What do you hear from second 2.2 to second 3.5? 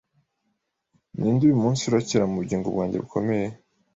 mubugingo bwanjye bukomeye